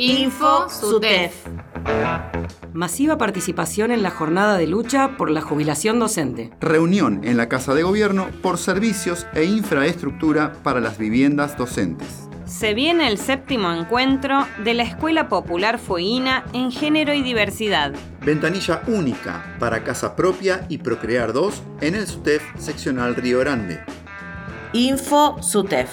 Info 0.00 0.68
SUTEF. 0.68 1.34
Masiva 2.72 3.18
participación 3.18 3.90
en 3.90 4.04
la 4.04 4.10
jornada 4.10 4.56
de 4.56 4.68
lucha 4.68 5.16
por 5.16 5.28
la 5.28 5.40
jubilación 5.40 5.98
docente. 5.98 6.52
Reunión 6.60 7.22
en 7.24 7.36
la 7.36 7.48
Casa 7.48 7.74
de 7.74 7.82
Gobierno 7.82 8.28
por 8.40 8.58
servicios 8.58 9.26
e 9.34 9.42
infraestructura 9.42 10.52
para 10.62 10.78
las 10.80 10.98
viviendas 10.98 11.58
docentes. 11.58 12.28
Se 12.44 12.74
viene 12.74 13.08
el 13.08 13.18
séptimo 13.18 13.72
encuentro 13.72 14.46
de 14.62 14.74
la 14.74 14.84
Escuela 14.84 15.28
Popular 15.28 15.80
Fueguina 15.80 16.44
en 16.52 16.70
Género 16.70 17.12
y 17.12 17.22
Diversidad. 17.22 17.92
Ventanilla 18.24 18.82
única 18.86 19.56
para 19.58 19.82
casa 19.82 20.14
propia 20.14 20.64
y 20.68 20.78
Procrear 20.78 21.32
2 21.32 21.60
en 21.80 21.96
el 21.96 22.06
SUTEF 22.06 22.44
seccional 22.56 23.16
Río 23.16 23.40
Grande. 23.40 23.80
Info 24.72 25.42
SUTEF 25.42 25.90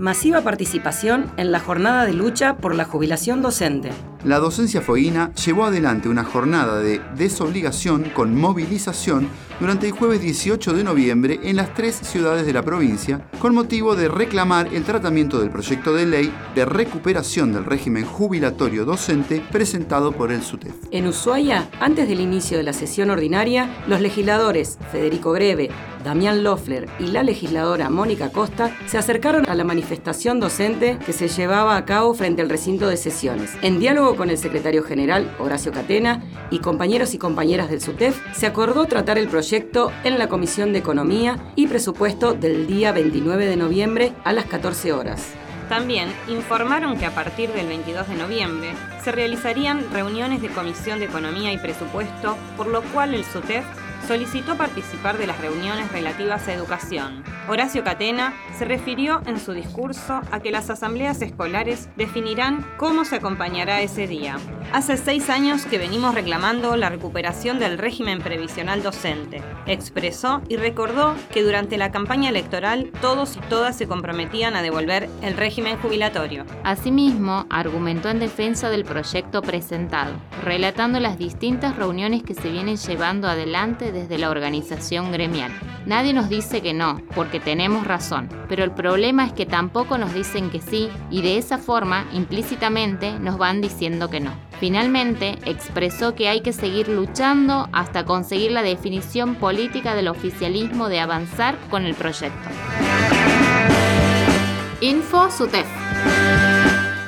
masiva 0.00 0.40
participación 0.40 1.30
en 1.36 1.52
la 1.52 1.60
jornada 1.60 2.06
de 2.06 2.14
lucha 2.14 2.56
por 2.56 2.74
la 2.74 2.86
jubilación 2.86 3.42
docente. 3.42 3.90
La 4.24 4.38
docencia 4.38 4.80
fueguina 4.80 5.32
llevó 5.34 5.66
adelante 5.66 6.08
una 6.08 6.24
jornada 6.24 6.80
de 6.80 7.02
desobligación 7.16 8.04
con 8.14 8.34
movilización 8.34 9.28
durante 9.60 9.86
el 9.86 9.92
jueves 9.92 10.22
18 10.22 10.72
de 10.72 10.82
noviembre 10.82 11.38
en 11.42 11.56
las 11.56 11.74
tres 11.74 11.94
ciudades 11.94 12.46
de 12.46 12.54
la 12.54 12.62
provincia, 12.62 13.26
con 13.38 13.54
motivo 13.54 13.94
de 13.94 14.08
reclamar 14.08 14.72
el 14.72 14.84
tratamiento 14.84 15.38
del 15.38 15.50
proyecto 15.50 15.92
de 15.92 16.06
ley 16.06 16.32
de 16.54 16.64
recuperación 16.64 17.52
del 17.52 17.66
régimen 17.66 18.06
jubilatorio 18.06 18.86
docente 18.86 19.44
presentado 19.52 20.12
por 20.12 20.32
el 20.32 20.42
SUTEF. 20.42 20.74
En 20.90 21.06
Ushuaia, 21.06 21.68
antes 21.78 22.08
del 22.08 22.20
inicio 22.20 22.56
de 22.56 22.62
la 22.62 22.72
sesión 22.72 23.10
ordinaria, 23.10 23.68
los 23.86 24.00
legisladores 24.00 24.78
Federico 24.90 25.32
Greve, 25.32 25.68
Damián 26.02 26.42
Loeffler 26.42 26.88
y 26.98 27.08
la 27.08 27.22
legisladora 27.22 27.90
Mónica 27.90 28.30
Costa 28.32 28.74
se 28.86 28.96
acercaron 28.96 29.46
a 29.46 29.54
la 29.54 29.64
manifestación 29.64 30.40
docente 30.40 30.98
que 31.04 31.12
se 31.12 31.28
llevaba 31.28 31.76
a 31.76 31.84
cabo 31.84 32.14
frente 32.14 32.40
al 32.40 32.48
recinto 32.48 32.88
de 32.88 32.96
sesiones. 32.96 33.52
En 33.60 33.78
diálogo 33.78 34.16
con 34.16 34.30
el 34.30 34.38
secretario 34.38 34.82
general, 34.82 35.30
Horacio 35.38 35.72
Catena, 35.72 36.24
y 36.50 36.60
compañeros 36.60 37.12
y 37.12 37.18
compañeras 37.18 37.68
del 37.68 37.82
SUTEF, 37.82 38.18
se 38.34 38.46
acordó 38.46 38.86
tratar 38.86 39.18
el 39.18 39.28
proyecto 39.28 39.49
en 39.52 40.18
la 40.18 40.28
Comisión 40.28 40.72
de 40.72 40.78
Economía 40.78 41.36
y 41.56 41.66
Presupuesto 41.66 42.34
del 42.34 42.68
día 42.68 42.92
29 42.92 43.46
de 43.46 43.56
noviembre 43.56 44.12
a 44.22 44.32
las 44.32 44.44
14 44.44 44.92
horas. 44.92 45.34
También 45.68 46.08
informaron 46.28 46.96
que 46.96 47.06
a 47.06 47.10
partir 47.10 47.50
del 47.50 47.66
22 47.66 48.08
de 48.08 48.14
noviembre 48.14 48.74
se 49.02 49.10
realizarían 49.10 49.90
reuniones 49.92 50.40
de 50.40 50.50
Comisión 50.50 51.00
de 51.00 51.06
Economía 51.06 51.52
y 51.52 51.58
Presupuesto, 51.58 52.36
por 52.56 52.68
lo 52.68 52.82
cual 52.92 53.12
el 53.12 53.24
SUTEF 53.24 53.64
solicitó 54.06 54.56
participar 54.56 55.18
de 55.18 55.26
las 55.26 55.40
reuniones 55.40 55.90
relativas 55.92 56.46
a 56.48 56.54
educación. 56.54 57.22
Horacio 57.48 57.84
Catena 57.84 58.34
se 58.58 58.64
refirió 58.64 59.22
en 59.26 59.40
su 59.40 59.52
discurso 59.52 60.20
a 60.30 60.40
que 60.40 60.50
las 60.50 60.70
asambleas 60.70 61.22
escolares 61.22 61.88
definirán 61.96 62.66
cómo 62.76 63.04
se 63.04 63.16
acompañará 63.16 63.80
ese 63.80 64.06
día. 64.06 64.36
Hace 64.72 64.96
seis 64.96 65.28
años 65.30 65.66
que 65.66 65.78
venimos 65.78 66.14
reclamando 66.14 66.76
la 66.76 66.90
recuperación 66.90 67.58
del 67.58 67.78
régimen 67.78 68.20
previsional 68.20 68.82
docente. 68.82 69.42
Expresó 69.66 70.42
y 70.48 70.56
recordó 70.56 71.14
que 71.32 71.42
durante 71.42 71.76
la 71.76 71.90
campaña 71.90 72.28
electoral 72.28 72.90
todos 73.00 73.36
y 73.36 73.40
todas 73.40 73.76
se 73.76 73.88
comprometían 73.88 74.54
a 74.54 74.62
devolver 74.62 75.08
el 75.22 75.36
régimen 75.36 75.76
jubilatorio. 75.78 76.44
Asimismo, 76.62 77.46
argumentó 77.50 78.10
en 78.10 78.20
defensa 78.20 78.70
del 78.70 78.84
proyecto 78.84 79.42
presentado, 79.42 80.12
relatando 80.44 81.00
las 81.00 81.18
distintas 81.18 81.76
reuniones 81.76 82.22
que 82.22 82.34
se 82.34 82.50
vienen 82.50 82.76
llevando 82.76 83.28
adelante 83.28 83.89
desde 83.92 84.18
la 84.18 84.30
organización 84.30 85.12
gremial. 85.12 85.52
Nadie 85.86 86.12
nos 86.12 86.28
dice 86.28 86.60
que 86.60 86.74
no, 86.74 87.00
porque 87.14 87.40
tenemos 87.40 87.86
razón, 87.86 88.28
pero 88.48 88.64
el 88.64 88.70
problema 88.70 89.26
es 89.26 89.32
que 89.32 89.46
tampoco 89.46 89.98
nos 89.98 90.12
dicen 90.12 90.50
que 90.50 90.60
sí 90.60 90.90
y 91.10 91.22
de 91.22 91.38
esa 91.38 91.58
forma 91.58 92.06
implícitamente 92.12 93.18
nos 93.18 93.38
van 93.38 93.60
diciendo 93.60 94.10
que 94.10 94.20
no. 94.20 94.32
Finalmente, 94.60 95.38
expresó 95.46 96.14
que 96.14 96.28
hay 96.28 96.42
que 96.42 96.52
seguir 96.52 96.88
luchando 96.88 97.68
hasta 97.72 98.04
conseguir 98.04 98.52
la 98.52 98.62
definición 98.62 99.36
política 99.36 99.94
del 99.94 100.08
oficialismo 100.08 100.88
de 100.88 101.00
avanzar 101.00 101.56
con 101.70 101.86
el 101.86 101.94
proyecto. 101.94 102.50
Info 104.82 105.30
SUTEF. 105.30 105.66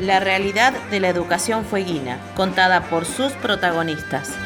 La 0.00 0.20
realidad 0.20 0.74
de 0.90 1.00
la 1.00 1.08
educación 1.08 1.64
fueguina, 1.64 2.18
contada 2.36 2.82
por 2.82 3.04
sus 3.04 3.32
protagonistas 3.32 4.36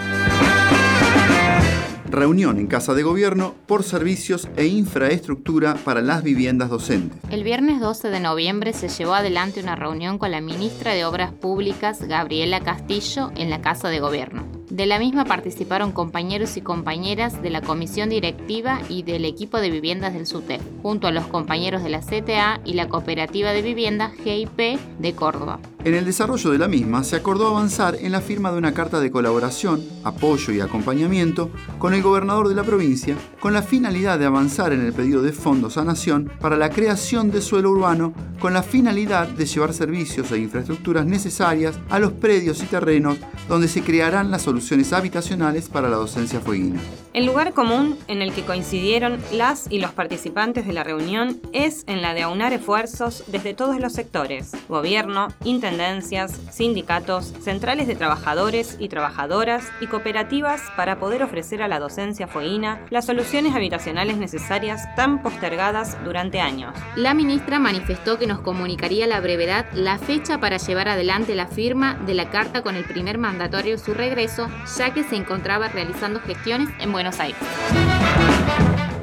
reunión 2.12 2.58
en 2.58 2.66
Casa 2.66 2.94
de 2.94 3.02
Gobierno 3.02 3.54
por 3.66 3.82
servicios 3.82 4.48
e 4.56 4.66
infraestructura 4.66 5.74
para 5.82 6.02
las 6.02 6.22
viviendas 6.22 6.68
docentes. 6.68 7.18
El 7.30 7.42
viernes 7.42 7.80
12 7.80 8.10
de 8.10 8.20
noviembre 8.20 8.72
se 8.72 8.88
llevó 8.88 9.14
adelante 9.14 9.60
una 9.60 9.74
reunión 9.74 10.18
con 10.18 10.30
la 10.30 10.40
ministra 10.40 10.92
de 10.92 11.04
Obras 11.04 11.32
Públicas, 11.32 12.02
Gabriela 12.02 12.60
Castillo, 12.60 13.32
en 13.34 13.50
la 13.50 13.62
Casa 13.62 13.88
de 13.88 14.00
Gobierno. 14.00 14.44
De 14.72 14.86
la 14.86 14.98
misma 14.98 15.26
participaron 15.26 15.92
compañeros 15.92 16.56
y 16.56 16.62
compañeras 16.62 17.42
de 17.42 17.50
la 17.50 17.60
comisión 17.60 18.08
directiva 18.08 18.80
y 18.88 19.02
del 19.02 19.26
equipo 19.26 19.60
de 19.60 19.70
viviendas 19.70 20.14
del 20.14 20.26
SUTEF, 20.26 20.62
junto 20.80 21.06
a 21.06 21.10
los 21.10 21.26
compañeros 21.26 21.82
de 21.82 21.90
la 21.90 22.00
CTA 22.00 22.60
y 22.64 22.72
la 22.72 22.88
cooperativa 22.88 23.52
de 23.52 23.60
viviendas 23.60 24.12
GIP 24.24 24.78
de 24.98 25.12
Córdoba. 25.14 25.60
En 25.84 25.94
el 25.94 26.04
desarrollo 26.04 26.50
de 26.50 26.58
la 26.58 26.68
misma 26.68 27.02
se 27.02 27.16
acordó 27.16 27.48
avanzar 27.48 27.96
en 27.96 28.12
la 28.12 28.20
firma 28.20 28.52
de 28.52 28.58
una 28.58 28.72
carta 28.72 29.00
de 29.00 29.10
colaboración, 29.10 29.84
apoyo 30.04 30.52
y 30.52 30.60
acompañamiento 30.60 31.50
con 31.80 31.92
el 31.92 32.02
gobernador 32.02 32.48
de 32.48 32.54
la 32.54 32.62
provincia 32.62 33.16
con 33.40 33.52
la 33.52 33.62
finalidad 33.62 34.20
de 34.20 34.26
avanzar 34.26 34.72
en 34.72 34.80
el 34.80 34.92
pedido 34.92 35.20
de 35.20 35.32
fondos 35.32 35.76
a 35.76 35.84
Nación 35.84 36.30
para 36.40 36.56
la 36.56 36.70
creación 36.70 37.32
de 37.32 37.42
suelo 37.42 37.72
urbano 37.72 38.14
con 38.38 38.52
la 38.52 38.62
finalidad 38.62 39.26
de 39.26 39.46
llevar 39.46 39.74
servicios 39.74 40.30
e 40.30 40.38
infraestructuras 40.38 41.04
necesarias 41.06 41.76
a 41.90 41.98
los 41.98 42.12
predios 42.12 42.62
y 42.62 42.66
terrenos 42.66 43.18
donde 43.48 43.66
se 43.66 43.82
crearán 43.82 44.30
las 44.30 44.42
soluciones 44.42 44.92
habitacionales 44.92 45.68
para 45.68 45.88
la 45.88 45.96
docencia 45.96 46.38
fueguina. 46.38 46.80
El 47.12 47.26
lugar 47.26 47.52
común 47.52 47.98
en 48.06 48.22
el 48.22 48.32
que 48.32 48.44
coincidieron 48.44 49.18
las 49.32 49.70
y 49.70 49.80
los 49.80 49.92
participantes 49.92 50.66
de 50.66 50.72
la 50.72 50.84
reunión 50.84 51.40
es 51.52 51.84
en 51.88 52.00
la 52.00 52.14
de 52.14 52.22
aunar 52.22 52.52
esfuerzos 52.52 53.24
desde 53.26 53.54
todos 53.54 53.80
los 53.80 53.92
sectores, 53.92 54.52
gobierno, 54.68 55.28
intendencias, 55.72 56.38
sindicatos, 56.50 57.32
centrales 57.40 57.86
de 57.86 57.96
trabajadores 57.96 58.76
y 58.78 58.88
trabajadoras 58.88 59.64
y 59.80 59.86
cooperativas 59.86 60.60
para 60.76 60.98
poder 60.98 61.22
ofrecer 61.22 61.62
a 61.62 61.68
la 61.68 61.78
docencia 61.80 62.26
fueguina 62.26 62.84
las 62.90 63.06
soluciones 63.06 63.54
habitacionales 63.54 64.16
necesarias 64.16 64.94
tan 64.96 65.22
postergadas 65.22 65.96
durante 66.04 66.40
años. 66.40 66.74
La 66.94 67.14
ministra 67.14 67.58
manifestó 67.58 68.18
que 68.18 68.26
nos 68.26 68.40
comunicaría 68.40 69.06
a 69.06 69.08
la 69.08 69.20
brevedad 69.20 69.66
la 69.72 69.98
fecha 69.98 70.38
para 70.38 70.58
llevar 70.58 70.88
adelante 70.88 71.34
la 71.34 71.46
firma 71.46 71.94
de 72.06 72.14
la 72.14 72.30
carta 72.30 72.62
con 72.62 72.76
el 72.76 72.84
primer 72.84 73.18
mandatorio 73.18 73.78
su 73.78 73.94
regreso 73.94 74.48
ya 74.76 74.92
que 74.92 75.04
se 75.04 75.16
encontraba 75.16 75.68
realizando 75.68 76.20
gestiones 76.20 76.68
en 76.80 76.92
Buenos 76.92 77.18
Aires. 77.18 77.40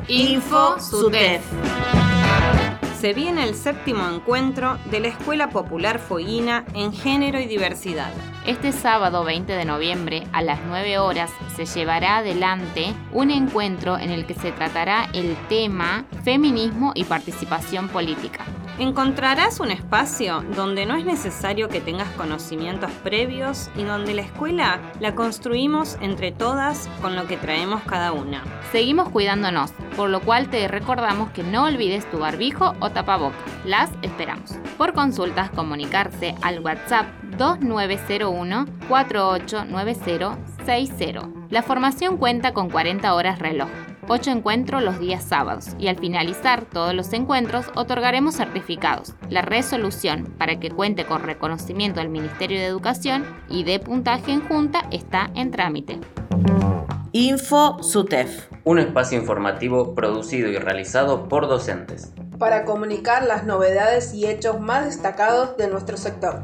Info 0.08 0.80
SUTEF. 0.80 1.42
Se 3.00 3.14
viene 3.14 3.46
el 3.46 3.56
séptimo 3.56 4.10
encuentro 4.10 4.78
de 4.92 5.00
la 5.00 5.08
Escuela 5.08 5.52
Popular 5.52 6.00
Fueguina 6.00 6.66
en 6.74 6.92
Género 6.92 7.40
y 7.40 7.46
Diversidad. 7.46 8.12
Este 8.46 8.74
sábado 8.74 9.24
20 9.24 9.54
de 9.54 9.64
noviembre 9.64 10.28
a 10.34 10.42
las 10.42 10.60
9 10.68 10.98
horas 10.98 11.32
se 11.56 11.66
llevará 11.66 12.18
adelante 12.18 12.94
un 13.14 13.32
encuentro 13.32 13.98
en 13.98 14.10
el 14.10 14.26
que 14.26 14.34
se 14.34 14.52
tratará 14.52 15.08
el 15.14 15.38
tema 15.48 16.04
feminismo 16.26 16.92
y 16.94 17.06
participación 17.06 17.88
política 17.88 18.44
encontrarás 18.80 19.60
un 19.60 19.70
espacio 19.72 20.44
donde 20.56 20.86
no 20.86 20.96
es 20.96 21.04
necesario 21.06 21.68
que 21.70 21.82
tengas 21.82 22.10
conocimientos 22.12 22.92
previos 23.04 23.70
y 23.76 23.84
donde 23.84 24.14
la 24.14 24.22
escuela 24.22 24.80
la 25.00 25.16
construimos 25.16 25.98
entre 26.02 26.32
todas 26.32 26.88
con 27.02 27.16
lo 27.16 27.26
que 27.28 27.38
traemos 27.38 27.82
cada 27.84 28.12
una. 28.14 28.44
Seguimos 28.72 29.10
cuidándonos, 29.10 29.72
por 29.96 30.10
lo 30.10 30.22
cual 30.22 30.50
te 30.50 30.68
recordamos 30.68 31.30
que 31.32 31.44
no 31.44 31.66
olvides 31.66 32.10
tu 32.10 32.18
barbijo 32.20 32.74
o 32.80 32.90
tapaboca. 32.90 33.38
Las 33.66 33.92
esperamos. 34.02 34.56
Por 34.78 34.94
consultas, 34.94 35.50
comunicarse 35.50 36.36
al 36.42 36.62
WhatsApp 36.62 37.08
2901 37.38 38.66
489060. 38.88 41.30
La 41.50 41.64
formación 41.64 42.16
cuenta 42.18 42.54
con 42.54 42.70
40 42.70 43.14
horas 43.14 43.40
reloj. 43.40 43.68
8 44.12 44.32
encuentros 44.32 44.82
los 44.82 45.00
días 45.00 45.24
sábados 45.24 45.76
y 45.78 45.88
al 45.88 45.98
finalizar 45.98 46.66
todos 46.66 46.96
los 46.96 47.14
encuentros 47.14 47.68
otorgaremos 47.76 48.36
certificados. 48.36 49.14
La 49.30 49.44
resolución 49.44 50.34
para 50.40 50.60
que 50.60 50.72
cuente 50.72 51.06
con 51.06 51.22
reconocimiento 51.22 52.00
del 52.00 52.10
Ministerio 52.10 52.58
de 52.58 52.66
Educación 52.66 53.24
y 53.50 53.64
de 53.66 53.80
puntaje 53.80 54.32
en 54.32 54.42
junta 54.42 54.88
está 54.92 55.30
en 55.36 55.52
trámite. 55.52 56.00
Info 57.12 57.84
SUTEF. 57.84 58.48
Un 58.64 58.80
espacio 58.80 59.20
informativo 59.20 59.94
producido 59.94 60.50
y 60.50 60.58
realizado 60.58 61.30
por 61.30 61.48
docentes. 61.48 62.12
Para 62.40 62.66
comunicar 62.66 63.24
las 63.26 63.46
novedades 63.46 64.16
y 64.16 64.26
hechos 64.26 64.60
más 64.60 64.86
destacados 64.86 65.56
de 65.58 65.68
nuestro 65.68 65.98
sector. 65.98 66.42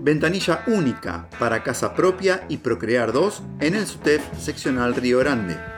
Ventanilla 0.00 0.62
única 0.66 1.28
para 1.38 1.62
casa 1.62 1.94
propia 1.94 2.44
y 2.48 2.58
Procrear 2.58 3.12
2 3.12 3.42
en 3.60 3.74
el 3.74 3.86
SUTEF 3.86 4.22
seccional 4.38 4.94
Río 4.94 5.18
Grande 5.18 5.75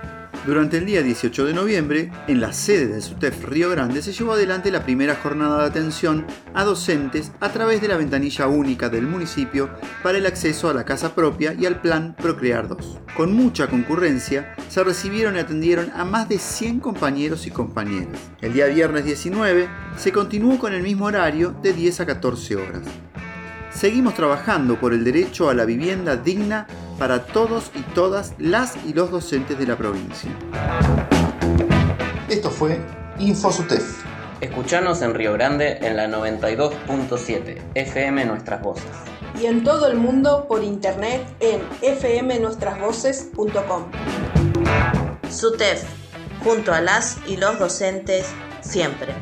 Durante 0.48 0.78
el 0.78 0.86
día 0.86 1.02
18 1.02 1.44
de 1.44 1.52
noviembre, 1.52 2.10
en 2.26 2.40
la 2.40 2.54
sede 2.54 2.86
del 2.86 3.02
SUTEF 3.02 3.44
Río 3.44 3.68
Grande 3.68 4.00
se 4.00 4.14
llevó 4.14 4.32
adelante 4.32 4.70
la 4.70 4.82
primera 4.82 5.14
jornada 5.14 5.60
de 5.60 5.66
atención 5.66 6.24
a 6.54 6.64
docentes 6.64 7.32
a 7.40 7.50
través 7.50 7.82
de 7.82 7.88
la 7.88 7.98
ventanilla 7.98 8.46
única 8.46 8.88
del 8.88 9.06
municipio 9.06 9.68
para 10.02 10.16
el 10.16 10.24
acceso 10.24 10.70
a 10.70 10.72
la 10.72 10.86
casa 10.86 11.14
propia 11.14 11.52
y 11.52 11.66
al 11.66 11.82
plan 11.82 12.16
Procrear 12.16 12.66
2. 12.66 12.98
Con 13.14 13.34
mucha 13.34 13.66
concurrencia, 13.66 14.54
se 14.70 14.82
recibieron 14.82 15.36
y 15.36 15.40
atendieron 15.40 15.90
a 15.94 16.06
más 16.06 16.30
de 16.30 16.38
100 16.38 16.80
compañeros 16.80 17.46
y 17.46 17.50
compañeras. 17.50 18.18
El 18.40 18.54
día 18.54 18.68
viernes 18.68 19.04
19 19.04 19.68
se 19.98 20.12
continuó 20.12 20.58
con 20.58 20.72
el 20.72 20.82
mismo 20.82 21.04
horario 21.04 21.54
de 21.62 21.74
10 21.74 22.00
a 22.00 22.06
14 22.06 22.56
horas. 22.56 22.82
Seguimos 23.70 24.14
trabajando 24.14 24.80
por 24.80 24.94
el 24.94 25.04
derecho 25.04 25.50
a 25.50 25.54
la 25.54 25.64
vivienda 25.64 26.16
digna 26.16 26.66
para 26.98 27.26
todos 27.26 27.70
y 27.74 27.82
todas 27.94 28.34
las 28.38 28.76
y 28.86 28.92
los 28.92 29.10
docentes 29.10 29.58
de 29.58 29.66
la 29.66 29.76
provincia. 29.76 30.30
Esto 32.28 32.50
fue 32.50 32.80
InfoSutef. 33.18 34.04
Escuchanos 34.40 35.02
en 35.02 35.14
Río 35.14 35.32
Grande 35.32 35.78
en 35.80 35.96
la 35.96 36.06
92.7 36.08 37.58
FM 37.74 38.24
Nuestras 38.24 38.62
Voces. 38.62 38.84
Y 39.40 39.46
en 39.46 39.64
todo 39.64 39.88
el 39.88 39.96
mundo 39.96 40.46
por 40.48 40.62
internet 40.64 41.22
en 41.40 41.60
fmnuestrasvoces.com. 41.82 43.84
SUTEF, 45.30 45.84
junto 46.42 46.72
a 46.72 46.80
las 46.80 47.18
y 47.26 47.36
los 47.36 47.58
docentes, 47.58 48.28
siempre. 48.60 49.12